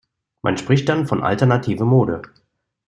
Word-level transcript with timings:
Man 0.41 0.57
spricht 0.57 0.89
dann 0.89 1.05
vom 1.05 1.21
"Alternative 1.21 1.85
Mode". 1.85 2.23